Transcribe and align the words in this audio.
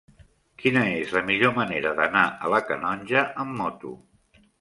Quina 0.61 0.81
és 1.01 1.11
la 1.17 1.21
millor 1.27 1.53
manera 1.57 1.91
d'anar 1.99 2.23
a 2.47 2.49
la 2.55 2.61
Canonja 2.71 3.23
amb 3.45 3.55
moto? 3.61 3.93